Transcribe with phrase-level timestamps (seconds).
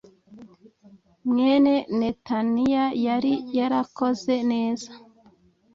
[1.29, 4.91] mwene netaniya yari yarakoze neza